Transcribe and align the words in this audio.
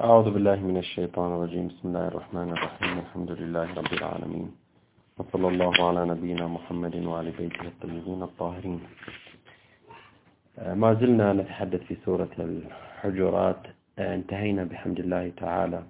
أعوذ 0.00 0.30
بالله 0.30 0.56
من 0.56 0.76
الشيطان 0.76 1.32
الرجيم. 1.32 1.68
بسم 1.68 1.88
الله 1.88 2.08
الرحمن 2.08 2.48
الرحيم. 2.56 2.98
الحمد 2.98 3.30
لله 3.30 3.74
رب 3.74 3.92
العالمين. 3.92 4.48
وصلى 5.18 5.48
الله 5.48 5.74
على 5.88 6.04
نبينا 6.12 6.46
محمد 6.46 6.96
وعلى 7.04 7.30
بيته 7.38 7.62
الطيبين 7.72 8.22
الطاهرين. 8.22 8.80
ما 10.82 10.94
زلنا 10.94 11.32
نتحدث 11.32 11.82
في 11.82 11.96
سورة 12.04 12.32
الحجرات. 12.38 13.62
انتهينا 13.98 14.64
بحمد 14.64 14.98
الله 15.00 15.32
تعالى 15.36 15.82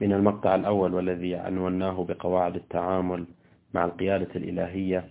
من 0.00 0.12
المقطع 0.12 0.54
الأول 0.54 0.94
والذي 0.94 1.34
عنوناه 1.34 2.04
بقواعد 2.08 2.54
التعامل 2.56 3.26
مع 3.74 3.84
القيادة 3.84 4.32
الإلهية 4.36 5.08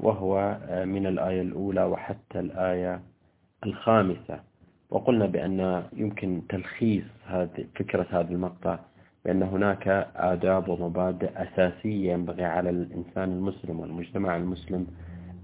وهو 0.00 0.56
من 0.84 1.06
الآية 1.06 1.42
الأولى 1.42 1.84
وحتى 1.84 2.40
الآية 2.40 3.02
الخامسة. 3.66 4.51
وقلنا 4.92 5.26
بأن 5.26 5.82
يمكن 5.96 6.42
تلخيص 6.48 7.04
هذه 7.26 7.64
فكرة 7.76 8.06
هذا 8.10 8.30
المقطع 8.30 8.78
بأن 9.24 9.42
هناك 9.42 9.88
آداب 10.16 10.68
ومبادئ 10.68 11.30
أساسية 11.42 12.12
ينبغي 12.12 12.44
على 12.44 12.70
الإنسان 12.70 13.32
المسلم 13.32 13.80
والمجتمع 13.80 14.36
المسلم 14.36 14.86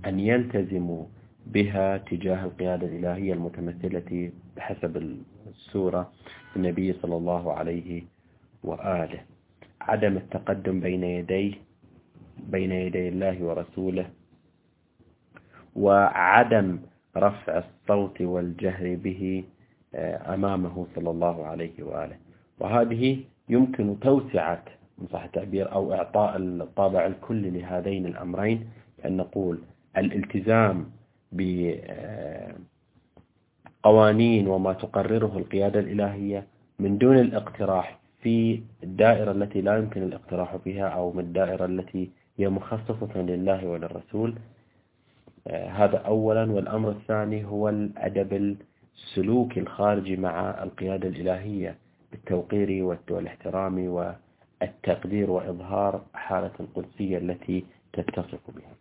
أن 0.06 0.20
يلتزموا 0.20 1.04
بها 1.46 1.96
تجاه 1.96 2.44
القيادة 2.44 2.86
الإلهية 2.86 3.32
المتمثلة 3.32 4.30
بحسب 4.56 4.96
السورة 5.48 6.12
النبي 6.56 6.92
صلى 6.92 7.16
الله 7.16 7.52
عليه 7.52 8.02
وآله. 8.64 9.20
عدم 9.80 10.16
التقدم 10.16 10.80
بين 10.80 11.04
يديه 11.04 11.54
بين 12.38 12.72
يدي 12.72 13.08
الله 13.08 13.42
ورسوله 13.44 14.06
وعدم 15.76 16.78
رفع 17.18 17.58
الصوت 17.64 18.20
والجهر 18.20 18.94
به 19.04 19.44
آه، 19.94 20.34
أمامه 20.34 20.86
صلى 20.94 21.10
الله 21.10 21.46
عليه 21.46 21.82
وآله. 21.82 22.16
وهذه 22.60 23.18
يمكن 23.48 24.00
توسعة 24.00 24.62
صح 25.12 25.24
التعبير 25.24 25.72
أو 25.72 25.92
إعطاء 25.92 26.36
الطابع 26.36 27.06
الكلي 27.06 27.50
لهذين 27.50 28.06
الأمرين 28.06 28.66
أن 29.04 29.16
نقول 29.16 29.58
الالتزام 29.96 30.86
بقوانين 33.82 34.48
وما 34.48 34.72
تقرره 34.72 35.38
القيادة 35.38 35.80
الإلهية 35.80 36.46
من 36.78 36.98
دون 36.98 37.18
الاقتراح 37.18 37.98
في 38.22 38.60
الدائرة 38.82 39.30
التي 39.32 39.60
لا 39.60 39.76
يمكن 39.78 40.02
الاقتراح 40.02 40.56
فيها 40.56 40.88
أو 40.88 41.12
من 41.12 41.20
الدائرة 41.24 41.64
التي 41.64 42.10
هي 42.38 42.48
مخصصة 42.48 43.16
لله 43.22 43.66
وللرسول 43.66 44.30
آه، 44.30 44.38
هذا 45.50 45.96
أولا 45.96 46.52
والأمر 46.52 46.90
الثاني 46.90 47.44
هو 47.44 47.68
الأدب 47.68 48.56
السلوكي 48.96 49.60
الخارجي 49.60 50.16
مع 50.16 50.62
القيادة 50.62 51.08
الإلهية 51.08 51.76
بالتوقير 52.12 52.98
والاحترام 53.10 53.78
والتقدير 53.88 55.30
وإظهار 55.30 56.02
حالة 56.14 56.50
القدسية 56.60 57.18
التي 57.18 57.64
تتصف 57.92 58.40
بها. 58.48 58.74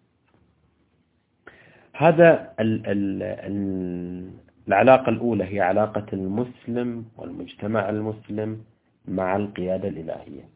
هذا 1.94 2.54
ال 2.60 2.88
ال 2.88 3.24
ال 3.24 4.30
العلاقة 4.68 5.10
الأولى 5.10 5.44
هي 5.44 5.62
علاقة 5.62 6.06
المسلم 6.14 7.06
والمجتمع 7.18 7.90
المسلم 7.90 8.62
مع 9.08 9.36
القيادة 9.36 9.88
الإلهية. 9.88 10.50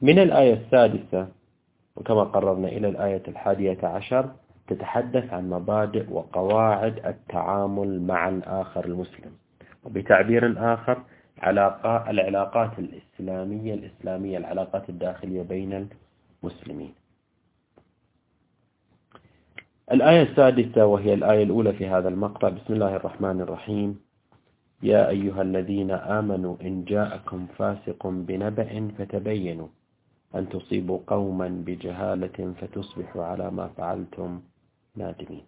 من 0.00 0.18
الآية 0.18 0.54
السادسة 0.54 1.28
وكما 1.96 2.22
قررنا 2.24 2.68
إلى 2.68 2.88
الآية 2.88 3.22
الحادية 3.28 3.78
عشر 3.82 4.30
تتحدث 4.74 5.32
عن 5.32 5.50
مبادئ 5.50 6.10
وقواعد 6.10 7.06
التعامل 7.06 8.02
مع 8.02 8.28
الآخر 8.28 8.84
المسلم. 8.84 9.32
وبتعبير 9.84 10.74
آخر 10.74 11.02
العلاقات 12.08 12.78
الإسلامية 12.78 13.74
الإسلامية 13.74 14.38
العلاقات 14.38 14.88
الداخلية 14.88 15.42
بين 15.42 15.88
المسلمين. 16.42 16.94
الآية 19.92 20.22
السادسة 20.22 20.86
وهي 20.86 21.14
الآية 21.14 21.42
الأولى 21.42 21.72
في 21.72 21.86
هذا 21.86 22.08
المقطع. 22.08 22.48
بسم 22.48 22.74
الله 22.74 22.96
الرحمن 22.96 23.40
الرحيم. 23.40 24.00
يا 24.82 25.08
أيها 25.08 25.42
الذين 25.42 25.90
آمنوا 25.90 26.56
إن 26.62 26.84
جاءكم 26.84 27.46
فاسق 27.58 28.06
بنبأ 28.06 28.88
فتبينوا. 28.98 29.68
أن 30.34 30.48
تصيبوا 30.48 30.98
قوما 31.06 31.48
بجهالة 31.66 32.54
فتصبحوا 32.60 33.24
على 33.24 33.50
ما 33.50 33.68
فعلتم. 33.68 34.40
نادمين 34.96 35.44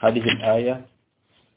هذه 0.00 0.18
الآية 0.28 0.86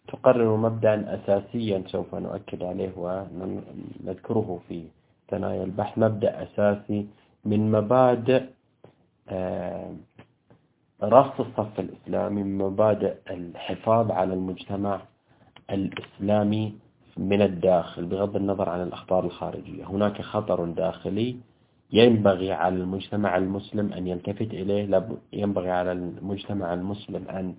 تقرر 0.08 0.56
مبدأ 0.58 1.16
أساسيا 1.16 1.84
سوف 1.88 2.16
نؤكد 2.16 2.64
عليه 2.64 2.92
ونذكره 2.98 4.60
في 4.68 4.84
ثنايا 5.30 5.64
البحث. 5.64 5.98
مبدأ 5.98 6.44
أساسي 6.44 7.08
من 7.46 7.72
مبادئ 7.72 8.44
آه، 9.30 9.96
رص 11.04 11.40
الصف 11.40 11.80
الإسلامي 11.80 12.44
من 12.44 12.58
مبادئ 12.58 13.16
الحفاظ 13.30 14.12
على 14.12 14.34
المجتمع 14.34 15.02
الإسلامي 15.70 16.76
من 17.18 17.42
الداخل 17.42 18.06
بغض 18.06 18.36
النظر 18.36 18.70
عن 18.70 18.82
الأخطار 18.84 19.26
الخارجية. 19.26 19.86
هناك 19.86 20.22
خطر 20.22 20.66
داخلي 20.66 21.38
ينبغي 21.91 22.52
على 22.52 22.75
المجتمع 22.75 23.38
المسلم 23.38 23.94
أن 23.94 24.07
يلتفت 24.07 24.41
إليه 24.53 25.02
ينبغي 25.34 25.72
على 25.72 25.91
المجتمع 25.91 26.74
المسلم 26.74 27.28
أن 27.28 27.56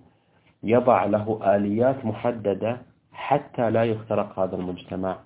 يضع 0.63 1.05
له 1.05 1.55
آليات 1.55 2.05
محددة 2.05 2.81
حتى 3.11 3.69
لا 3.69 3.83
يخترق 3.83 4.39
هذا 4.39 4.55
المجتمع 4.55 5.19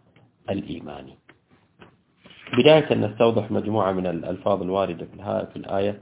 الإيماني. 0.50 1.16
بداية 2.58 2.94
نستوضح 2.94 3.52
مجموعة 3.52 3.92
من 3.92 4.08
الألفاظ 4.08 4.62
الواردة 4.62 5.08
في 5.46 5.56
الآية. 5.56 6.02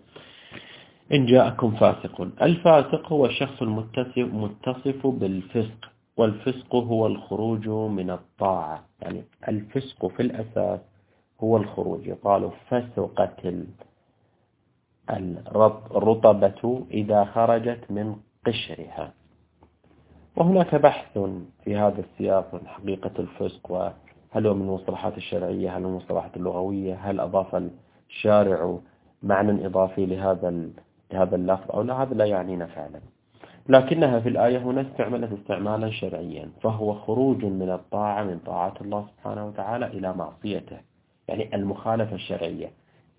إن 1.13 1.25
جاءكم 1.25 1.71
فاسق. 1.71 2.21
الفاسق 2.41 3.13
هو 3.13 3.25
الشخص 3.25 3.61
المتصف 3.61 5.07
بالفسق 5.07 5.91
والفسق 6.17 6.75
هو 6.75 7.07
الخروج 7.07 7.69
من 7.69 8.09
الطاعة. 8.11 8.85
يعني 9.01 9.23
الفسق 9.47 10.07
في 10.07 10.21
الأساس 10.21 10.79
هو 11.43 11.57
الخروج. 11.57 12.07
يقال 12.07 12.51
فسقت 12.69 13.53
الرطبة 15.95 16.85
إذا 16.91 17.25
خرجت 17.25 17.91
من 17.91 18.15
قشرها. 18.47 19.13
وهناك 20.35 20.75
بحث 20.75 21.19
في 21.63 21.75
هذا 21.75 21.99
السياق 22.01 22.49
عن 22.53 22.67
حقيقة 22.67 23.11
الفسق 23.19 23.71
وهل 23.71 24.47
هو 24.47 24.53
من 24.53 24.61
المصطلحات 24.61 25.17
الشرعية 25.17 25.77
هل 25.77 25.81
من 25.81 25.87
المصطلحات 25.87 26.37
اللغوية 26.37 26.95
هل 26.95 27.19
أضاف 27.19 27.63
الشارع 28.09 28.77
معنى 29.23 29.65
إضافي 29.65 30.05
لهذا 30.05 30.69
لهذا 31.13 31.35
اللفظ 31.35 31.71
أو 31.71 31.81
لا 31.81 31.93
هذا 32.03 32.13
لا 32.13 32.25
يعنينا 32.25 32.65
فعلا. 32.65 32.99
لكنها 33.69 34.19
في 34.19 34.29
الآية 34.29 34.57
هنا 34.57 34.81
استعملت 34.81 35.39
استعمالا 35.39 35.91
شرعيا 35.91 36.49
فهو 36.61 36.93
خروج 36.93 37.45
من 37.45 37.71
الطاعة 37.71 38.23
من 38.23 38.39
طاعة 38.39 38.73
الله 38.81 39.07
سبحانه 39.07 39.47
وتعالى 39.47 39.87
إلى 39.87 40.13
معصيته. 40.13 40.77
يعني 41.27 41.55
المخالفة 41.55 42.15
الشرعية. 42.15 42.71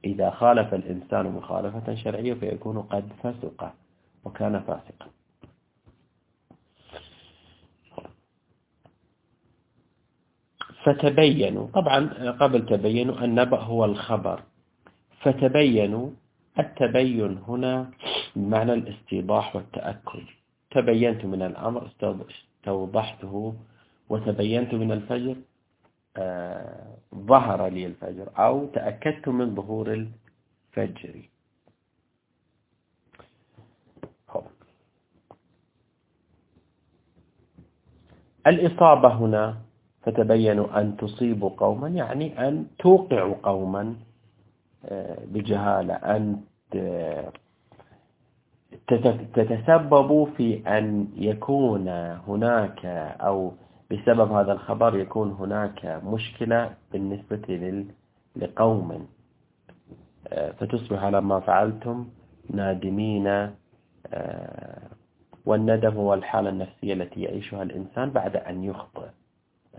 إذا 0.04 0.30
خالف 0.30 0.74
الإنسان 0.74 1.26
مخالفة 1.26 1.94
شرعية 1.94 2.34
فيكون 2.34 2.82
قد 2.82 3.08
فسق 3.22 3.72
وكان 4.24 4.60
فاسقا. 4.60 5.06
فتبينوا 10.84 11.66
طبعا 11.74 12.30
قبل 12.30 12.66
تبينوا 12.66 13.24
النبأ 13.24 13.58
هو 13.60 13.84
الخبر. 13.84 14.42
فتبينوا 15.20 16.10
التبين 16.58 17.38
هنا 17.48 17.90
بمعنى 18.36 18.72
الاستيضاح 18.72 19.56
والتأكد 19.56 20.24
تبينت 20.70 21.24
من 21.24 21.42
الأمر 21.42 21.86
استوضحته 21.86 23.54
وتبينت 24.08 24.74
من 24.74 24.92
الفجر. 24.92 25.36
ظهر 27.14 27.66
لي 27.66 27.86
الفجر 27.86 28.28
أو 28.38 28.66
تأكدت 28.66 29.28
من 29.28 29.54
ظهور 29.54 29.92
الفجر. 29.92 31.28
الإصابة 38.46 39.08
هنا 39.14 39.56
فتبينوا 40.02 40.80
أن 40.80 40.96
تصيبوا 40.96 41.50
قوما 41.56 41.88
يعني 41.88 42.48
أن 42.48 42.66
توقعوا 42.78 43.34
قوما 43.42 43.96
آه، 44.84 45.18
بجهالة 45.26 45.94
أن 45.94 46.40
تتسببوا 49.34 50.26
في 50.36 50.62
أن 50.78 51.08
يكون 51.16 51.88
هناك 52.28 52.86
أو 53.20 53.52
بسبب 53.90 54.32
هذا 54.32 54.52
الخبر 54.52 54.96
يكون 54.98 55.30
هناك 55.30 56.00
مشكلة 56.04 56.74
بالنسبة 56.92 57.86
لقوم. 58.36 59.06
آه، 60.28 60.50
فتصبح 60.50 61.04
على 61.04 61.20
ما 61.20 61.40
فعلتم 61.40 62.08
نادمين. 62.50 63.26
آه، 64.06 64.82
والندم 65.46 65.94
هو 65.94 66.14
الحالة 66.14 66.50
النفسية 66.50 66.94
التي 66.94 67.22
يعيشها 67.22 67.62
الإنسان 67.62 68.10
بعد 68.10 68.36
أن 68.36 68.64
يخطئ. 68.64 69.08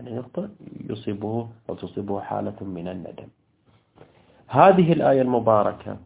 أن 0.00 0.06
يخطئ 0.08 0.48
يصيبه 0.90 1.48
أو 1.70 1.74
تصيبه 1.74 2.20
حالة 2.20 2.64
من 2.64 2.88
الندم. 2.88 3.28
هذه 4.46 4.92
الآية 4.92 5.22
المباركة 5.22 5.96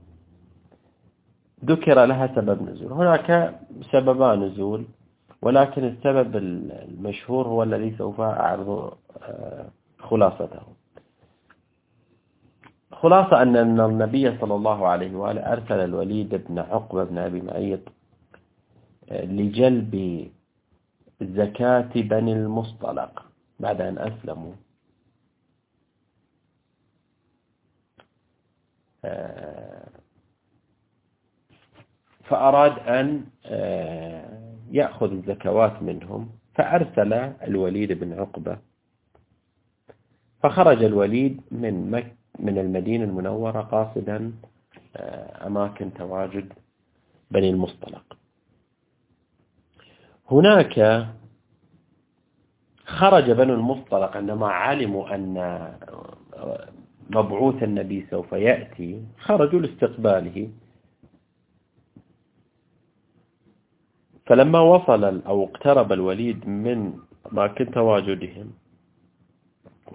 ذكر 1.64 2.04
لها 2.04 2.26
سبب 2.34 2.62
نزول. 2.70 2.92
هناك 2.92 3.60
سببان 3.92 4.40
نزول. 4.40 4.84
ولكن 5.42 5.84
السبب 5.84 6.36
المشهور 6.36 7.48
هو 7.48 7.62
الذي 7.62 7.94
سوف 7.98 8.20
أعرض 8.20 8.96
آه، 9.22 9.68
خلاصته. 9.98 10.62
خلاصة 12.92 13.42
أن 13.42 13.56
النبي 13.80 14.38
صلى 14.38 14.54
الله 14.54 14.88
عليه 14.88 15.16
وآله 15.16 15.52
أرسل 15.52 15.74
الوليد 15.80 16.34
بن 16.34 16.58
عقبة 16.58 17.04
بن 17.04 17.18
أبي 17.18 17.40
معيط 17.40 17.80
آه، 19.10 19.24
لجلب 19.24 20.30
زكاة 21.22 21.90
بني 21.96 22.32
المصطلق 22.32 23.26
بعد 23.60 23.80
أن 23.80 23.98
أسلموا. 23.98 24.52
آه، 29.04 29.88
فأراد 32.24 32.78
أن 32.78 33.24
يأخذ 34.72 35.12
الزكوات 35.12 35.82
منهم 35.82 36.30
فأرسل 36.54 37.12
الوليد 37.48 37.92
بن 37.92 38.12
عقبة. 38.12 38.58
فخرج 40.42 40.84
الوليد 40.84 41.40
من 41.50 41.90
مك 41.90 42.16
من 42.38 42.58
المدينة 42.58 43.04
المنورة 43.04 43.60
قاصدا 43.60 44.32
آه، 44.96 45.46
أماكن 45.46 45.94
تواجد 45.94 46.52
بني 47.30 47.50
المصطلق. 47.50 48.16
هناك 50.30 51.06
خرج 52.86 53.30
بنو 53.30 53.54
المصطلق 53.54 54.16
عندما 54.16 54.46
علموا 54.46 55.14
أن 55.14 55.34
مبعوث 57.10 57.62
النبي 57.62 58.06
سوف 58.10 58.32
يأتي 58.32 59.02
خرجوا 59.18 59.60
لاستقباله. 59.60 60.50
فلما 64.26 64.60
وصل 64.60 65.22
أو 65.26 65.44
اقترب 65.44 65.92
الوليد 65.92 66.48
من 66.48 66.92
أماكن 67.32 67.70
تواجدهم 67.70 68.50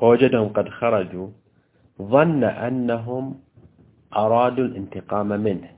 ووجدهم 0.01 0.49
قد 0.49 0.69
خرجوا 0.69 1.27
ظن 2.01 2.43
أنهم 2.43 3.39
أرادوا 4.17 4.65
الانتقام 4.65 5.27
منه 5.27 5.69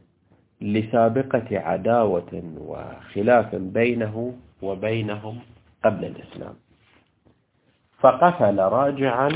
لسابقة 0.62 1.60
عداوة 1.60 2.44
وخلاف 2.58 3.56
بينه 3.56 4.34
وبينهم 4.62 5.40
قبل 5.86 6.06
الإسلام. 6.06 6.54
فقفل 8.00 8.60
راجعا 8.60 9.30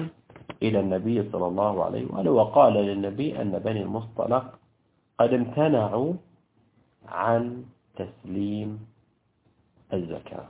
إلى 0.63 0.79
النبي 0.79 1.29
صلى 1.31 1.47
الله 1.47 1.83
عليه 1.85 2.05
وآله 2.11 2.31
وقال 2.31 2.73
للنبي 2.73 3.41
أن 3.41 3.59
بني 3.59 3.81
المصطلق 3.81 4.59
قد 5.19 5.33
امتنعوا 5.33 6.13
عن 7.09 7.63
تسليم 7.95 8.79
الزكاة. 9.93 10.47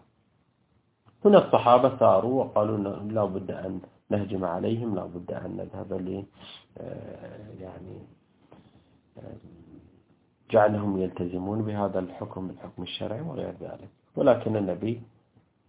هنا 1.25 1.45
الصحابة 1.45 1.89
ثاروا 1.97 2.43
وقالوا 2.43 2.77
لا 3.11 3.25
بد 3.25 3.51
أن 3.51 3.81
نهجم 4.09 4.45
عليهم 4.45 4.95
لا 4.95 5.05
بد 5.05 5.31
أن 5.31 5.57
نذهب 5.57 5.93
ل 5.93 6.23
آه، 6.77 7.47
يعني 7.59 7.97
آه، 9.17 9.37
جعلهم 10.51 10.97
يلتزمون 10.97 11.61
بهذا 11.61 11.99
الحكم 11.99 12.47
بالحكم 12.47 12.83
الشرعي 12.83 13.21
وغير 13.21 13.53
ذلك. 13.61 13.89
ولكن 14.15 14.55
النبي 14.57 15.01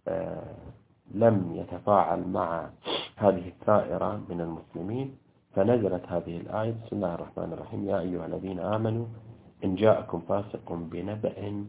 آه، 0.07 0.55
لم 1.11 1.55
يتفاعل 1.55 2.27
مع 2.27 2.69
هذه 3.15 3.47
الثائرة 3.47 4.21
من 4.29 4.41
المسلمين 4.41 5.17
فنزلت 5.55 6.05
هذه 6.07 6.37
الآية 6.37 6.71
بسم 6.71 6.95
الله 6.95 7.15
الرحمن 7.15 7.53
الرحيم 7.53 7.85
يا 7.89 7.99
أيها 7.99 8.25
الذين 8.25 8.59
آمنوا 8.59 9.05
إن 9.63 9.75
جاءكم 9.75 10.19
فاسق 10.19 10.73
بنبأ 10.73 11.67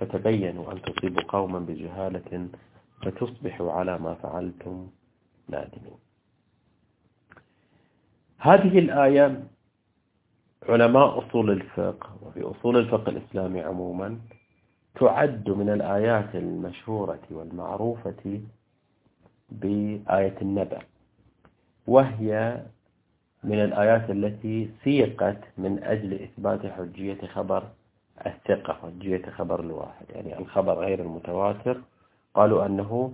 فتبينوا 0.00 0.72
أن 0.72 0.82
تصيبوا 0.82 1.22
قوما 1.22 1.58
بجهالة 1.58 2.48
فتصبحوا 3.02 3.72
على 3.72 3.98
ما 3.98 4.14
فعلتم 4.14 4.86
نادمين. 5.48 5.98
هذه 8.38 8.78
الآية 8.78 9.44
علماء 10.68 11.18
أصول 11.18 11.50
الفقه 11.50 12.16
وفي 12.22 12.42
أصول 12.42 12.76
الفقه 12.76 13.10
الإسلامي 13.10 13.60
عموما 13.60 14.18
تعد 14.94 15.50
من 15.50 15.68
الآيات 15.68 16.34
المشهورة 16.34 17.20
والمعروفة 17.30 18.40
بآية 19.50 20.34
النبأ 20.42 20.78
وهي 21.86 22.62
من 23.44 23.64
الآيات 23.64 24.10
التي 24.10 24.70
سيقت 24.84 25.40
من 25.58 25.84
أجل 25.84 26.14
إثبات 26.14 26.66
حجية 26.66 27.26
خبر 27.26 27.68
الثقة 28.26 28.72
حجية 28.72 29.22
خبر 29.30 29.60
الواحد. 29.60 30.06
يعني 30.10 30.38
الخبر 30.38 30.78
غير 30.78 31.00
المتواتر. 31.02 31.80
قالوا 32.34 32.66
أنه 32.66 33.12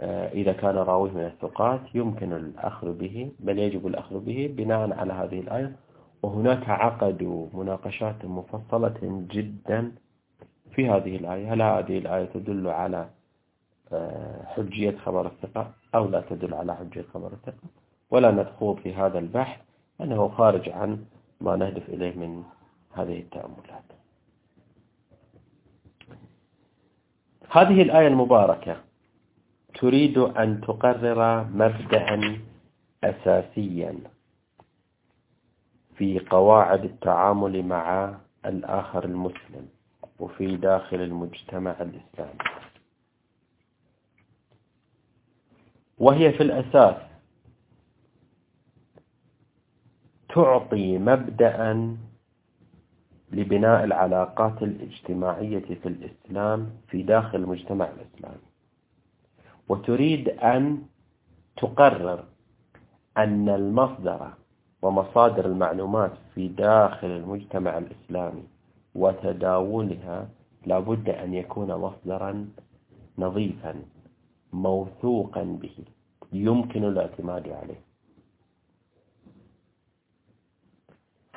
آه، 0.00 0.28
إذا 0.28 0.52
كان 0.52 0.74
راويه 0.76 1.10
من 1.10 1.24
الثقات 1.24 1.80
يمكن 1.94 2.32
الأخذ 2.32 2.92
به 2.98 3.30
بل 3.40 3.58
يجب 3.58 3.86
الأخذ 3.86 4.18
به 4.20 4.54
بناء 4.56 4.92
على 4.92 5.12
هذه 5.12 5.40
الآية. 5.40 5.76
وهناك 6.22 6.68
عقد 6.68 7.48
مناقشات 7.54 8.24
مفصلة 8.24 9.26
جدا 9.30 9.92
في 10.74 10.88
هذه 10.90 11.16
الآية. 11.16 11.52
هل 11.52 11.62
هذه 11.62 11.98
الآية 11.98 12.24
تدل 12.24 12.68
على 12.68 13.08
آه، 13.92 14.44
حجية 14.44 14.96
خبر 14.96 15.26
الثقة 15.26 15.70
أو 15.94 16.08
لا 16.08 16.20
تدل 16.20 16.54
على 16.54 16.76
حجية 16.76 17.04
خبر 17.14 17.32
الثقة؟ 17.32 17.68
ولا 18.10 18.30
ندخل 18.30 18.76
في 18.82 18.94
هذا 18.94 19.18
البحث 19.18 19.60
أنه 20.00 20.28
خارج 20.28 20.68
عن 20.68 21.04
ما 21.40 21.56
نهدف 21.56 21.88
إليه 21.88 22.16
من 22.16 22.42
هذه 22.92 23.20
التأملات. 23.20 23.97
هذه 27.50 27.82
الآية 27.82 28.06
المباركة 28.06 28.76
تريد 29.80 30.18
أن 30.18 30.60
تقرر 30.60 31.44
مبدأ 31.44 32.38
أساسيا 33.04 33.98
في 35.96 36.18
قواعد 36.30 36.84
التعامل 36.84 37.62
مع 37.62 38.14
الآخر 38.46 39.04
المسلم 39.04 39.68
وفي 40.18 40.56
داخل 40.56 41.00
المجتمع 41.00 41.70
الإسلامي. 41.80 42.38
وهي 45.98 46.32
في 46.32 46.42
الأساس 46.42 46.96
تعطي 50.34 50.98
مبدأ 50.98 51.72
لبناء 53.32 53.84
العلاقات 53.84 54.62
الاجتماعية 54.62 55.58
في 55.82 55.88
الإسلام 55.88 56.70
في 56.88 57.02
داخل 57.02 57.38
المجتمع 57.38 57.84
الإسلامي 57.88 58.42
وتريد 59.68 60.28
أن 60.28 60.82
تقرر 61.56 62.24
أن 63.18 63.48
المصدر 63.48 64.32
ومصادر 64.82 65.46
المعلومات 65.46 66.12
في 66.34 66.48
داخل 66.48 67.06
المجتمع 67.06 67.78
الإسلامي 67.78 68.42
وتداولها 68.94 70.28
لابد 70.66 71.08
أن 71.08 71.34
يكون 71.34 71.74
مصدرا 71.74 72.48
نظيفا 73.18 73.74
موثوقا 74.52 75.42
به 75.42 75.76
يمكن 76.32 76.84
الاعتماد 76.84 77.48
عليه. 77.48 77.80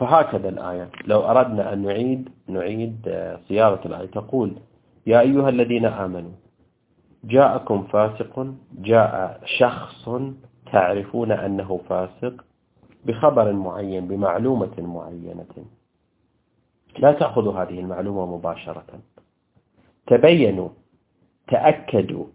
فهكذا 0.01 0.49
الآية. 0.49 0.89
لو 1.05 1.19
أردنا 1.19 1.73
أن 1.73 1.81
نعيد 1.81 2.29
نعيد 2.47 2.95
صياغة 3.47 3.81
الآية. 3.85 4.05
تقول 4.05 4.53
يا 5.07 5.19
أيها 5.19 5.49
الذين 5.49 5.85
آمنوا 5.85 6.31
جاءكم 7.23 7.83
فاسق 7.83 8.53
جاء 8.73 9.41
شخص 9.45 10.09
تعرفون 10.71 11.31
أنه 11.31 11.79
فاسق 11.89 12.45
بخبر 13.05 13.53
معين 13.53 14.07
بمعلومة 14.07 14.71
معينة. 14.77 15.65
لا 16.99 17.11
تأخذوا 17.11 17.53
هذه 17.53 17.79
المعلومة 17.79 18.37
مباشرة. 18.37 18.99
تبينوا 20.07 20.69
تأكدوا 21.47 22.25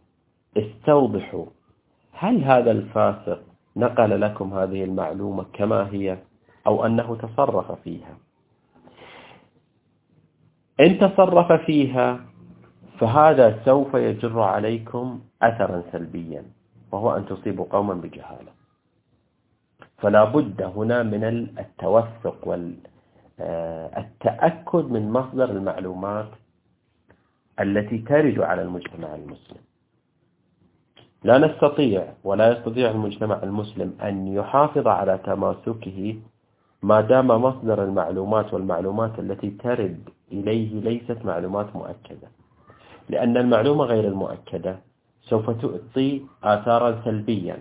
استوضحوا 0.56 1.46
هل 2.12 2.44
هذا 2.44 2.70
الفاسق 2.70 3.42
نقل 3.76 4.20
لكم 4.20 4.54
هذه 4.54 4.85
المعلومة 4.85 5.44
كما 5.52 5.88
هي؟ 5.92 6.18
أو 6.66 6.87
أنه 6.87 7.16
تصرف 7.16 7.73
فيها. 7.73 8.16
إن 10.80 10.99
تصرف 10.99 11.52
فيها 11.52 12.20
فهذا 12.99 13.64
سوف 13.64 13.94
يجر 13.94 14.40
عليكم 14.40 15.20
أثرا 15.42 15.82
سلبيا 15.92 16.44
وهو 16.92 17.16
أن 17.16 17.26
تصيبوا 17.26 17.66
قوما 17.70 17.94
بجهالة. 17.94 18.52
فلا 19.99 20.25
بد 20.25 20.62
هنا 20.62 21.02
من 21.02 21.25
التوثق 21.58 22.49
والتأكد 23.38 24.85
من 24.90 25.11
مصدر 25.12 25.50
المعلومات 25.50 26.28
التي 27.61 27.99
ترد 27.99 28.38
على 28.40 28.62
المجتمع 28.62 29.14
المسلم. 29.14 29.61
لا 31.25 31.38
نستطيع 31.38 32.12
ولا 32.25 32.52
يستطيع 32.52 32.90
المجتمع 32.90 33.42
المسلم 33.42 33.99
أن 34.02 34.28
يحافظ 34.28 34.88
على 34.88 35.18
تماسكه 35.18 36.16
ما 36.87 37.00
دام 37.00 37.26
مصدر 37.26 37.85
المعلومات 37.85 38.55
والمعلومات 38.55 39.19
التي 39.19 39.50
ترد 39.50 40.09
إليه 40.33 40.81
ليست 40.81 41.19
معلومات 41.25 41.76
مؤكدة. 41.76 42.28
لأن 43.09 43.37
المعلومة 43.37 43.85
غير 43.85 44.05
المؤكدة 44.09 44.78
سوف 45.23 45.50
تؤتي 45.50 46.26
آثارا 46.45 46.90
سلبيا. 47.05 47.59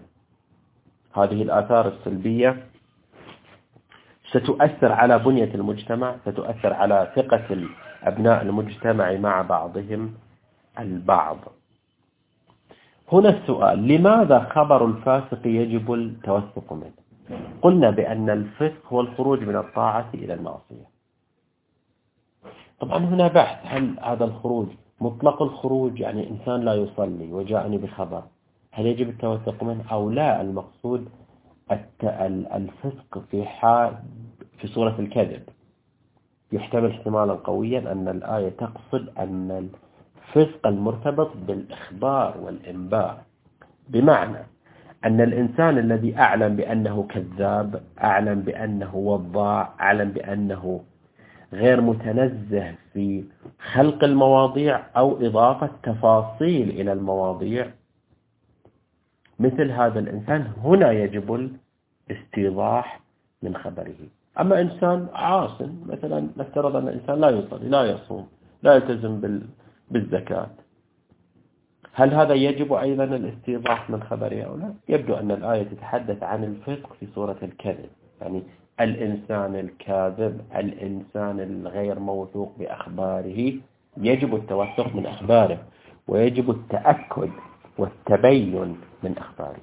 هذه 1.14 1.42
الآثار 1.42 1.88
السلبية 1.88 2.64
ستؤثر 4.32 4.92
على 4.92 5.20
بنية 5.20 5.52
المجتمع 5.56 6.16
ستؤثر 6.26 6.74
على 6.74 7.12
ثقة 7.16 7.50
أبناء 8.04 8.42
المجتمع 8.42 9.14
مع 9.14 9.42
بعضهم 9.42 10.14
البعض. 10.80 11.38
هنا 13.12 13.30
السؤال 13.30 13.88
لماذا 13.88 14.40
خبر 14.40 14.86
الفاسق 14.86 15.48
يجب 15.48 15.94
التوثق 15.94 16.74
منه؟ 16.74 17.05
قلنا 17.62 17.90
بأن 17.90 18.30
الفسق 18.30 18.94
هو 18.94 19.02
الخروج 19.02 19.44
من 19.44 19.56
الطاعة 19.56 20.10
إلى 20.14 20.34
المعصية. 20.34 20.86
طبعا 22.80 22.98
هنا 22.98 23.28
بحث 23.28 23.60
هل 23.64 24.00
هذا 24.00 24.26
الخروج 24.26 24.68
مطلق 25.02 25.42
الخروج 25.42 26.00
يعني 26.00 26.30
إنسان 26.30 26.62
لا 26.62 26.74
يصلي 26.74 27.34
وجاءني 27.34 27.78
بخبر 27.78 28.24
هل 28.72 28.86
يجب 28.86 29.10
التوثق 29.10 29.64
منه 29.64 29.84
أو 29.92 30.10
لا؟ 30.10 30.42
المقصود 30.42 31.10
الفسق 32.56 33.24
في 33.32 33.46
حال 33.46 33.98
في 34.58 34.68
صورة 34.68 34.96
الكذب. 35.00 35.44
يحتمل 36.52 36.92
احتمالا 36.92 37.34
قويا 37.34 37.92
أن 37.92 38.08
الآية 38.08 38.50
تقصد 38.50 39.10
أن 39.18 39.70
الفسق 40.36 40.68
المرتبط 40.68 41.32
بالإخبار 41.38 42.38
والإنباء 42.38 43.26
بمعنى 43.90 44.48
أن 45.06 45.22
الإنسان 45.22 45.78
الذي 45.78 46.18
أعلم 46.18 46.56
بأنه 46.56 47.08
كذاب 47.10 47.82
أعلم 48.04 48.42
بأنه 48.42 48.96
وضاع 48.96 49.74
أعلم 49.80 50.10
بأنه 50.10 50.82
غير 51.54 51.82
متنزه 51.82 52.76
في 52.94 53.24
خلق 53.74 54.04
المواضيع 54.04 54.84
أو 54.98 55.18
إضافة 55.28 55.70
تفاصيل 55.84 56.70
إلى 56.70 56.94
المواضيع 56.94 57.68
مثل 59.40 59.72
هذا 59.72 60.00
الإنسان 60.00 60.48
هنا 60.64 60.92
يجب 60.92 61.50
الاستيضاح 62.10 63.02
من 63.44 63.58
خبره. 63.58 63.96
أما 64.40 64.62
إنسان 64.62 65.08
عاصم 65.14 65.84
مثلا 65.86 66.28
نفترض 66.38 66.76
أن 66.76 66.88
الإنسان 66.88 67.20
لا 67.22 67.30
يصلي 67.30 67.70
لا 67.70 67.84
يصوم 67.84 68.28
لا 68.64 68.76
يلتزم 68.76 69.40
بالزكاة 69.92 70.48
هل 71.98 72.14
هذا 72.14 72.34
يجب 72.34 72.74
أيضا 72.74 73.04
الاستيضاح 73.04 73.90
من 73.90 74.04
خبره 74.04 74.42
أو 74.42 74.58
لا؟ 74.58 74.74
يبدو 74.90 75.14
أن 75.14 75.32
الآية 75.32 75.64
تتحدث 75.64 76.24
عن 76.24 76.44
الفسق 76.44 76.94
في 77.00 77.08
صورة 77.16 77.38
الكذب 77.44 77.90
يعني 78.22 78.44
الإنسان 78.80 79.56
الكاذب 79.56 80.42
الإنسان 80.56 81.40
الغير 81.40 82.00
موثوق 82.00 82.54
بأخباره 82.60 83.54
يجب 83.98 84.36
التوثق 84.36 84.96
من 84.96 85.06
أخباره 85.06 85.58
ويجب 86.08 86.50
التأكد 86.50 87.30
والتبين 87.78 88.78
من 89.04 89.18
أخباره. 89.18 89.62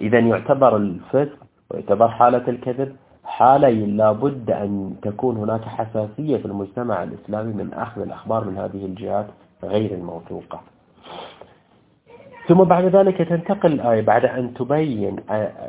إذا 0.00 0.18
يعتبر 0.18 0.76
الفسق 0.76 1.38
ويعتبر 1.70 2.08
حالة 2.08 2.48
الكذب 2.48 2.96
حالة 3.24 3.68
لا 3.70 4.12
بد 4.12 4.50
أن 4.50 4.96
تكون 5.02 5.36
هناك 5.36 5.62
حساسية 5.64 6.36
في 6.36 6.44
المجتمع 6.46 7.02
الإسلامي 7.02 7.52
من 7.52 7.74
أخذ 7.74 8.00
الأخبار 8.00 8.44
من 8.44 8.58
هذه 8.58 8.84
الجهات 8.84 9.26
غير 9.64 9.94
الموثوقة. 9.94 10.60
ثم 12.48 12.64
بعد 12.64 12.84
ذلك 12.84 13.16
تنتقل 13.16 13.72
الآية 13.72 14.02
بعد 14.02 14.24
أن 14.24 14.54
تبين 14.54 15.16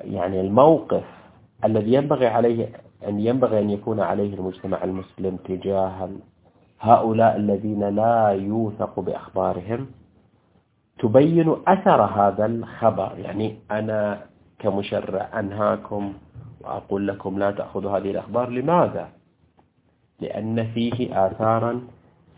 يعني 0.04 0.42
الموقف 0.42 1.04
الذي 1.66 1.94
ينبغي 1.94 2.28
عليه 2.28 2.70
أن 3.08 3.20
ينبغي 3.20 3.60
أن 3.60 3.70
يكون 3.70 4.00
عليه 4.00 4.34
المجتمع 4.34 4.84
المسلم 4.84 5.36
تجاه 5.36 6.10
هؤلاء 6.82 7.36
الذين 7.36 7.84
لا 7.84 8.28
يوثق 8.30 9.00
بأخبارهم 9.00 9.88
تبين 11.00 11.56
أثر 11.68 12.02
هذا 12.02 12.46
الخبر. 12.46 13.12
يعني 13.18 13.56
أنا 13.72 14.22
كمشرع 14.60 15.40
أنهاكم 15.40 16.14
وأقول 16.62 17.08
لكم 17.08 17.40
لا 17.40 17.52
تأخذوا 17.52 17.98
هذه 17.98 18.12
الأخبار. 18.12 18.50
لماذا؟ 18.50 19.10
لأن 20.20 20.68
فيه 20.74 21.28
آثارا 21.28 21.82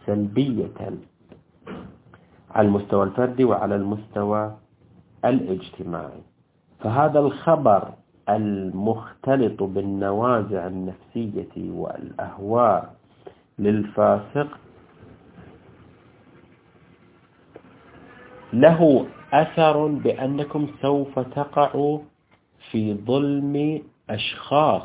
سلبية. 0.06 0.79
على 2.51 2.68
المستوى 2.68 3.03
الفردي 3.03 3.44
وعلى 3.44 3.75
المستوى 3.75 4.56
الاجتماعي. 5.25 6.22
فهذا 6.79 7.20
الخبر 7.20 7.94
المختلط 8.29 9.63
بالنوازع 9.63 10.68
النفسية 10.68 11.72
والأهواء 11.72 12.96
للفاسق 13.60 14.48
له 18.53 19.06
أثر 19.34 19.88
بأنكم 19.88 20.68
سوف 20.82 21.20
تقعوا 21.20 22.00
في 22.72 22.94
ظلم 22.94 23.82
أشخاص. 24.10 24.82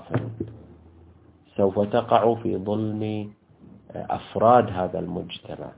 سوف 1.56 1.78
تقع 1.80 2.35
في 2.35 2.56
ظلم 2.56 3.33
أفراد 3.94 4.71
هذا 4.71 4.99
المجتمع. 4.99 5.73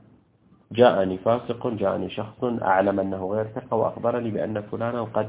جاءني 0.73 1.19
فاسق 1.19 1.67
جاءني 1.67 2.11
شخص 2.11 2.45
أعلم 2.45 3.01
أنه 3.01 3.27
غير 3.33 3.45
ثقة 3.45 3.77
وأخبرني 3.77 4.31
بأن 4.31 4.61
فلانا 4.61 5.03
قد 5.03 5.29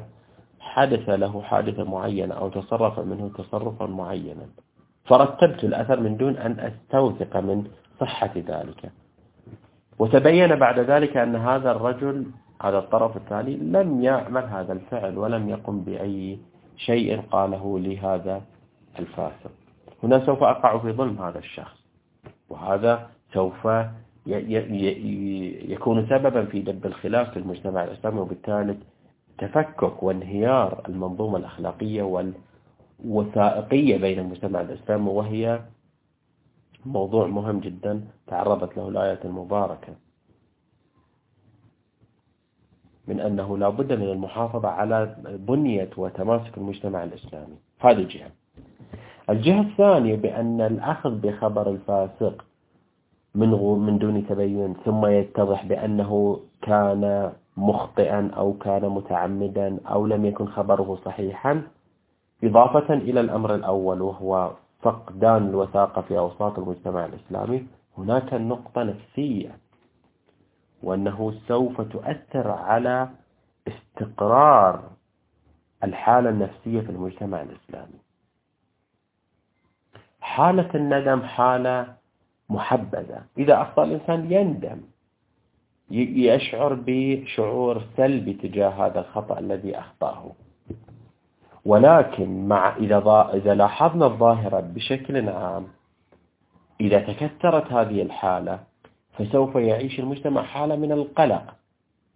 حدث 0.60 1.10
له 1.10 1.42
حادثة 1.42 1.84
معينة 1.84 2.36
أو 2.36 2.50
تصرف 2.50 3.00
منه 3.00 3.32
تصرفا 3.38 3.86
معينا. 3.86 4.46
فرتبت 5.06 5.64
الأثر 5.64 6.00
من 6.00 6.18
دون 6.18 6.38
أن 6.38 6.60
أستوثق 6.60 7.38
من 7.38 7.68
صحة 8.00 8.34
ذلك. 8.36 8.92
وتبين 10.00 10.56
بعد 10.56 10.80
ذلك 10.80 11.18
أن 11.18 11.36
هذا 11.36 11.72
الرجل 11.72 12.26
هذا 12.62 12.78
الطرف 12.78 13.18
الثاني 13.18 13.56
لم 13.56 14.04
يعمل 14.04 14.44
هذا 14.44 14.74
الفعل 14.74 15.18
ولم 15.18 15.50
يقم 15.50 15.82
بأي 15.82 16.40
شيء 16.78 17.22
قاله 17.22 17.80
لهذا 17.80 18.42
الفاسق. 19.00 19.52
هنا 20.04 20.26
سوف 20.26 20.44
أقع 20.44 20.78
في 20.78 20.92
ظلم 20.92 21.22
هذا 21.22 21.40
الشخص 21.40 21.78
وهذا 22.50 23.10
سوف 23.34 23.68
يكون 24.28 26.08
سببا 26.10 26.46
في 26.46 26.62
دب 26.62 26.86
الخلاف 26.86 27.32
في 27.32 27.40
المجتمع 27.40 27.84
الإسلامي 27.84 28.20
وبالتالي 28.20 28.78
تفكك 29.38 30.04
وانهيار 30.04 30.84
المنظومة 30.90 31.38
الأخلاقية 31.38 32.32
والوثائقية 33.04 33.98
بين 33.98 34.20
المجتمع 34.20 34.62
الإسلامي 34.62 35.10
وهي 35.10 35.62
موضوع 36.86 37.28
مهم 37.28 37.60
جدا 37.60 38.02
تعرضت 38.28 38.78
له 38.78 38.88
الآية 38.90 39.20
المباركة. 39.26 39.94
من 43.08 43.20
أنه 43.20 43.58
لا 43.58 43.70
بد 43.70 43.94
من 43.94 44.10
المحافظة 44.10 44.68
على 44.68 45.16
بنية 45.26 45.90
وتماسك 45.98 46.58
المجتمع 46.58 47.04
الإسلامي. 47.04 47.56
هذه 47.80 48.08
جهة 48.08 48.32
الجهة 49.30 49.62
الثانية 49.62 50.16
بأن 50.16 50.62
الأخذ 50.62 51.10
بخبر 51.22 51.70
الفاسق 51.70 52.46
من 53.38 53.52
من 53.86 53.98
دون 53.98 54.28
تبين 54.28 54.74
ثم 54.86 55.06
يتضح 55.06 55.66
بأنه 55.66 56.40
كان 56.62 57.34
مخطئا 57.58 58.32
أو 58.38 58.54
كان 58.54 58.90
متعمدا 58.90 59.80
أو 59.88 60.08
لم 60.08 60.26
يكن 60.26 60.46
خبره 60.46 61.00
صحيحا 61.06 61.62
إضافة 62.44 62.94
إلى 62.94 63.20
الأمر 63.20 63.56
الأول 63.56 64.02
وهو 64.02 64.52
فقدان 64.82 65.50
الوثاقة 65.50 66.02
في 66.02 66.18
أوساط 66.18 66.60
المجتمع 66.60 67.06
الإسلامي. 67.06 67.68
هناك 67.98 68.34
نقطة 68.34 68.84
نفسية 68.84 69.58
وأنه 70.84 71.34
سوف 71.48 71.82
تؤثر 71.82 72.52
على 72.52 73.10
استقرار 73.68 74.84
الحالة 75.84 76.30
النفسية 76.30 76.82
في 76.82 76.90
المجتمع 76.90 77.42
الإسلامي. 77.42 78.00
حالة 80.22 80.70
الندم 80.76 81.22
حالة 81.22 81.97
محبذة. 82.50 83.22
إذا 83.38 83.62
أخطأ 83.62 83.84
الإنسان 83.84 84.32
يندم. 84.32 84.82
يشعر 85.92 86.78
بشعور 86.88 87.82
سلبي 87.98 88.34
تجاه 88.34 88.70
هذا 88.70 89.00
الخطأ 89.00 89.40
الذي 89.40 89.80
أخطأه. 89.80 90.32
ولكن 91.66 92.48
مع 92.48 92.76
إذا 92.76 93.30
إذا 93.34 93.54
لاحظنا 93.56 94.06
الظاهرة 94.06 94.60
بشكل 94.60 95.30
عام 95.30 95.68
إذا 96.82 97.00
تكثرت 97.00 97.72
هذه 97.72 98.02
الحالة 98.02 98.60
فسوف 99.18 99.56
يعيش 99.56 100.00
المجتمع 100.00 100.44
حالة 100.44 100.76
من 100.76 100.92
القلق. 100.92 101.56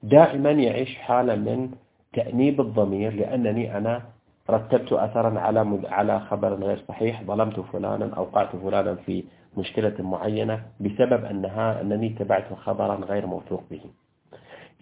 دائما 0.03 0.51
يعيش 0.51 0.95
حالة 0.95 1.35
من 1.35 1.71
تأنيب 2.13 2.61
الضمير 2.61 3.13
لأنني 3.13 3.77
أنا 3.77 4.01
رتبت 4.49 4.93
أثرا 4.93 5.39
على 5.39 5.79
على 5.85 6.19
خبر 6.19 6.53
غير 6.53 6.83
صحيح 6.87 7.23
ظلمت 7.23 7.59
فلانا 7.59 8.15
أوقعت 8.17 8.55
فلانا 8.55 8.95
في 8.95 9.23
مشكلة 9.57 9.93
معينة 9.99 10.63
بسبب 10.79 11.25
أنها 11.25 11.81
أنني 11.81 12.09
تبعت 12.09 12.53
خبرا 12.53 12.95
غير 12.95 13.25
موثوق 13.25 13.63
به. 13.71 13.81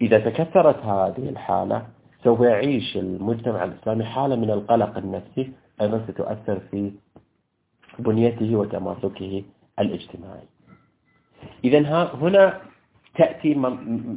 إذا 0.00 0.18
تكثرت 0.18 0.78
هذه 0.78 1.28
الحالة 1.28 1.86
سوف 2.24 2.40
يعيش 2.40 2.96
المجتمع 2.96 3.64
الإسلامي 3.64 4.04
حالة 4.04 4.36
من 4.36 4.50
القلق 4.50 4.98
النفسي 4.98 5.52
أيضا 5.80 6.04
ستؤثر 6.08 6.60
في 6.70 6.92
بنيته 7.98 8.56
وتماسكه 8.56 9.42
الاجتماعي. 9.78 10.48
إذا 11.64 11.78
هنا 12.14 12.60
تأتي 13.18 13.62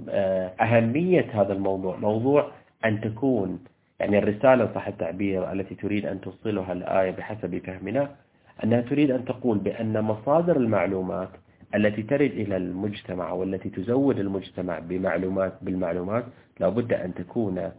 آه، 0.09 0.47
أهمية 0.47 1.41
هذا 1.41 1.53
الموضوع. 1.53 1.97
موضوع 1.97 2.51
أن 2.85 3.01
تكون 3.01 3.59
يعني 3.99 4.17
الرسالة 4.17 4.71
صح 4.75 4.87
التعبير 4.87 5.51
التي 5.51 5.75
تريد 5.75 6.05
أن 6.05 6.21
توصلها 6.21 6.73
الآية 6.73 7.11
بحسب 7.11 7.57
فهمنا 7.65 8.15
أنها 8.63 8.81
تريد 8.81 9.11
أن 9.11 9.25
تقول 9.25 9.57
بأن 9.57 10.01
مصادر 10.01 10.57
المعلومات 10.57 11.29
التي 11.75 12.03
ترد 12.03 12.31
إلى 12.31 12.57
المجتمع 12.57 13.31
والتي 13.31 13.69
تزود 13.69 14.19
المجتمع 14.19 14.79
بمعلومات 14.79 15.53
بالمعلومات 15.61 16.25
لابد 16.59 16.93
أن 16.93 17.13
تكون 17.13 17.71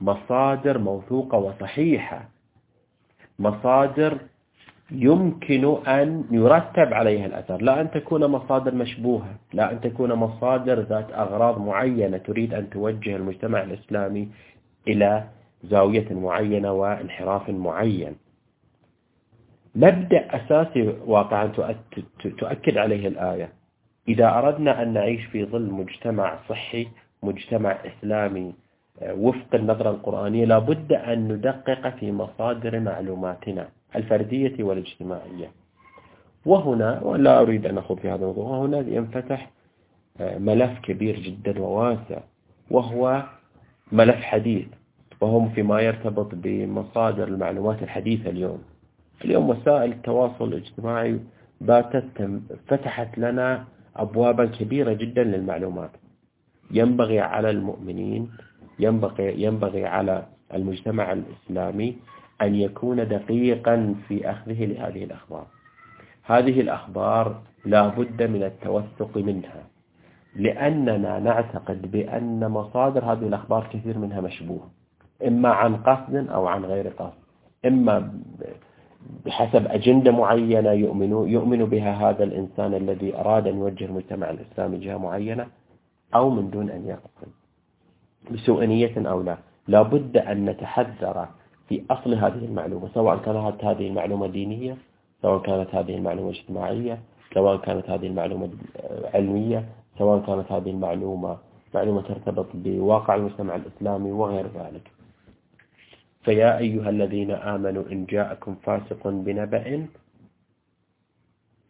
مصادر 0.00 0.78
موثوقة 0.78 1.38
وصحيحة. 1.38 2.28
مصادر 3.38 4.18
يمكن 4.90 5.76
أن 5.86 6.24
يرتب 6.30 6.94
عليها 6.94 7.26
الأثر. 7.26 7.62
لا 7.62 7.80
أن 7.80 7.90
تكون 7.90 8.26
مصادر 8.26 8.74
مشبوهة. 8.74 9.34
لا 9.52 9.72
أن 9.72 9.80
تكون 9.80 10.12
مصادر 10.12 10.80
ذات 10.80 11.12
أغراض 11.12 11.60
معينة 11.60 12.18
تريد 12.18 12.54
أن 12.54 12.70
توجه 12.70 13.16
المجتمع 13.16 13.62
الإسلامي 13.62 14.28
إلى 14.88 15.24
زاوية 15.64 16.14
معينة 16.14 16.72
وانحراف 16.72 17.50
معين. 17.50 18.16
مبدأ 19.76 20.36
أساسي 20.36 20.94
واقعا 21.06 21.46
تؤكد 22.38 22.78
عليه 22.78 23.08
الآية. 23.08 23.52
إذا 24.08 24.38
أردنا 24.38 24.82
أن 24.82 24.92
نعيش 24.92 25.24
في 25.24 25.44
ظل 25.44 25.70
مجتمع 25.70 26.38
صحي 26.48 26.88
مجتمع 27.22 27.70
إسلامي 27.72 28.54
آه، 29.02 29.14
وفق 29.14 29.54
النظرة 29.54 29.90
القرآنية 29.90 30.44
لابد 30.44 30.92
أن 30.92 31.28
ندقق 31.32 31.96
في 31.96 32.12
مصادر 32.12 32.80
معلوماتنا 32.80 33.68
الفردية 33.96 34.64
والاجتماعية. 34.64 35.50
وهنا 36.46 37.00
ولا 37.02 37.40
أريد 37.40 37.66
أن 37.66 37.78
أخوض 37.78 37.98
في 37.98 38.08
هذا 38.08 38.16
الموضوع 38.16 38.44
وهنا 38.44 38.78
ينفتح 38.78 39.50
آه، 40.20 40.38
ملف 40.38 40.78
كبير 40.78 41.20
جدا 41.20 41.60
وواسع 41.60 42.18
وهو 42.70 43.22
ملف 43.92 44.16
حديث 44.16 44.66
وهم 45.20 45.48
فيما 45.48 45.80
يرتبط 45.80 46.28
بمصادر 46.32 47.28
المعلومات 47.28 47.82
الحديثة 47.82 48.30
اليوم. 48.30 48.62
اليوم 49.24 49.48
وسائل 49.50 49.92
التواصل 49.92 50.48
الاجتماعي 50.48 51.20
باتت 51.60 52.40
فتحت 52.68 53.18
لنا 53.18 53.64
أبوابا 53.96 54.44
كبيرة 54.46 54.92
جدا 54.92 55.24
للمعلومات. 55.24 55.90
ينبغي 56.70 57.20
على 57.20 57.50
المؤمنين 57.50 58.30
ينبغي, 58.78 59.42
ينبغي 59.42 59.86
على 59.86 60.26
المجتمع 60.54 61.12
الإسلامي 61.12 61.96
أن 62.42 62.54
يكون 62.54 63.08
دقيقا 63.08 63.94
في 64.08 64.30
أخذه 64.30 64.64
لهذه 64.64 65.04
الأخبار. 65.04 65.46
هذه 66.22 66.60
الأخبار 66.60 67.42
لا 67.64 67.88
بد 67.88 68.22
من 68.22 68.42
التوثق 68.42 69.16
منها 69.16 69.64
لأننا 70.36 71.18
نعتقد 71.18 71.90
بأن 71.90 72.48
مصادر 72.48 73.04
هذه 73.04 73.26
الأخبار 73.28 73.66
كثير 73.72 73.98
منها 73.98 74.20
مشبوه 74.20 74.70
إما 75.26 75.48
عن 75.48 75.76
قصد 75.76 76.14
أو 76.30 76.46
عن 76.46 76.64
غير 76.64 76.88
قصد 76.88 77.18
إما 77.66 78.12
بحسب 79.26 79.66
أجندة 79.66 80.12
معينة 80.12 80.70
يؤمن, 80.72 81.10
يؤمن 81.10 81.64
بها 81.64 82.10
هذا 82.10 82.24
الإنسان 82.24 82.74
الذي 82.74 83.16
أراد 83.16 83.46
أن 83.46 83.58
يوجه 83.58 83.84
المجتمع 83.84 84.30
الإسلامي 84.30 84.78
جهة 84.78 84.96
معينة 84.96 85.46
أو 86.14 86.30
من 86.30 86.50
دون 86.50 86.70
أن 86.70 86.86
يقصد 86.86 87.28
بسوء 88.30 88.64
نية 88.64 89.08
أو 89.10 89.22
لا. 89.22 89.38
لابد 89.68 90.16
أن 90.16 90.44
نتحذر 90.44 91.28
في 91.68 91.82
أصل 91.90 92.14
هذه 92.14 92.44
المعلومة 92.44 92.88
سواء 92.94 93.16
كانت 93.16 93.64
هذه 93.64 93.88
المعلومة 93.88 94.26
دينية 94.26 94.76
سواء 95.22 95.42
كانت 95.42 95.74
هذه 95.74 95.94
المعلومة 95.94 96.30
اجتماعية 96.30 96.98
سواء 97.34 97.56
كانت 97.56 97.90
هذه 97.90 98.06
المعلومة 98.06 98.48
علمية 99.14 99.64
سواء 99.98 100.26
كانت 100.26 100.52
هذه 100.52 100.70
المعلومة 100.70 101.36
معلومة 101.74 102.00
ترتبط 102.00 102.46
بواقع 102.54 103.14
المجتمع 103.14 103.56
الإسلامي 103.56 104.12
وغير 104.12 104.46
ذلك. 104.46 104.95
فيا 106.26 106.58
أيها 106.58 106.90
الذين 106.90 107.30
آمنوا 107.30 107.84
إن 107.92 108.04
جاءكم 108.04 108.54
فاسق 108.54 109.08
بنبأ 109.08 109.86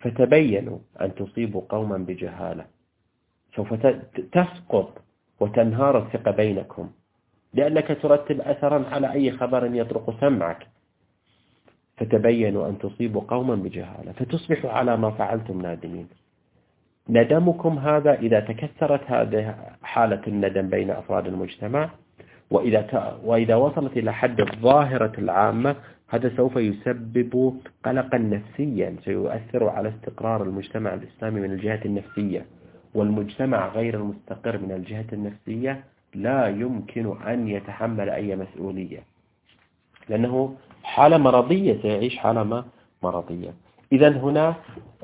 فتبينوا 0.01 0.79
أن 1.01 1.15
تصيبوا 1.15 1.63
قوما 1.69 1.97
بجهالة. 1.97 2.65
سوف 3.57 3.75
تسقط 4.33 5.03
وتنهار 5.41 5.99
الثقة 5.99 6.31
بينكم. 6.31 6.91
لأنك 7.55 7.99
ترتب 8.03 8.41
أثرا 8.41 8.89
على 8.89 9.13
أي 9.13 9.33
خبر 9.33 9.75
يطرق 9.75 10.21
سمعك. 10.21 10.67
فتبينوا 11.97 12.69
أن 12.69 12.79
تصيبوا 12.79 13.23
قوما 13.29 13.55
بجهالة. 13.55 14.13
فتصبحوا 14.13 14.71
على 14.71 14.97
ما 14.97 15.11
فعلتم 15.11 15.63
نادمين. 15.63 16.09
ندمكم 17.09 17.79
هذا 17.79 18.15
إذا 18.15 18.41
تكثرت 18.41 19.05
هذه 19.07 19.55
حالة 19.83 20.23
الندم 20.27 20.69
بين 20.69 20.91
أفراد 20.91 21.27
المجتمع. 21.27 21.91
وإذا, 22.51 23.19
وإذا 23.25 23.55
وصلت 23.55 23.97
إلى 23.97 24.13
حد 24.13 24.41
الظاهرة 24.41 25.13
العامة 25.19 25.77
هذا 26.09 26.37
سوف 26.37 26.57
يسبب 26.57 27.61
قلقا 27.85 28.19
نفسيا 28.19 28.97
سيؤثر 29.05 29.69
على 29.69 29.89
استقرار 29.89 30.43
المجتمع 30.43 30.95
الإسلامي 30.95 31.41
من 31.41 31.53
الجهة 31.53 31.81
النفسية. 31.85 32.47
والمجتمع 32.95 33.69
غير 33.69 33.95
المستقر 33.95 34.59
من 34.59 34.73
الجهة 34.73 35.07
النفسية 35.13 35.85
لا 36.15 36.49
يمكن 36.49 37.17
أن 37.27 37.49
يتحمل 37.49 38.11
أي 38.11 38.37
مسؤولية. 38.37 39.03
لأنه 40.09 40.55
حالة 40.83 41.17
مرضية 41.17 41.83
سيعيش 41.83 42.17
حالة 42.17 42.65
مرضية. 43.03 43.55
إذا 43.93 44.09
هنا 44.09 44.55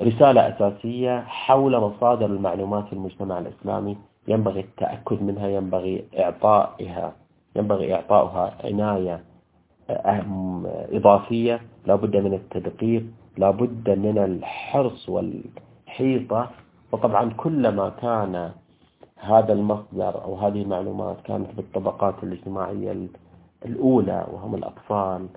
رسالة 0.01 0.41
أساسية 0.49 1.21
حول 1.21 1.77
مصادر 1.77 2.25
المعلومات 2.25 2.87
في 2.87 2.93
المجتمع 2.93 3.39
الإسلامي. 3.39 3.97
ينبغي 4.27 4.59
التأكد 4.59 5.23
منها 5.23 5.47
ينبغي 5.47 6.03
إعطائها. 6.19 7.13
ينبغي 7.55 7.95
إعطاؤها 7.95 8.57
عناية 8.63 9.23
إضافية 10.93 11.61
لا 11.85 11.95
بد 11.95 12.15
من 12.17 12.33
التدقيق 12.33 13.03
لا 13.37 13.51
بد 13.51 13.89
من 13.89 14.17
الحرص 14.17 15.09
والحيطة. 15.09 16.49
وطبعا 16.91 17.33
كلما 17.37 17.89
كان 17.89 18.51
هذا 19.19 19.53
المصدر 19.53 20.23
أو 20.23 20.35
هذه 20.35 20.61
المعلومات 20.61 21.17
كانت 21.25 21.55
بالطبقات 21.55 22.15
الاجتماعية 22.23 23.07
الأولى 23.65 24.27
وهم 24.33 24.55
الأطفال 24.55 25.27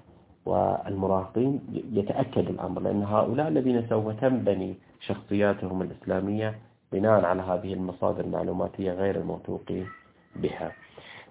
والمراهقين 0.47 1.61
يتأكد 1.93 2.49
الأمر 2.49 2.83
لأن 2.83 3.03
هؤلاء 3.03 3.49
الذين 3.49 3.87
سوف 3.89 4.21
تنبني 4.21 4.75
شخصياتهم 5.01 5.83
الإسلامية 5.83 6.59
بناء 6.93 7.25
على 7.25 7.43
هذه 7.43 7.73
المصادر 7.75 8.25
المعلوماتية 8.25 8.93
غير 8.93 9.17
الموثوق 9.17 9.73
بها. 10.37 10.73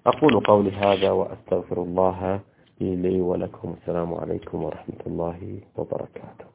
أقول 0.07 0.39
قولي 0.39 0.71
هذا 0.71 1.11
وأستغفر 1.11 1.83
الله 1.83 2.39
لي 2.81 3.21
ولكم. 3.21 3.75
السلام 3.81 4.13
عليكم 4.13 4.63
ورحمة 4.63 5.01
الله 5.07 5.59
وبركاته. 5.75 6.54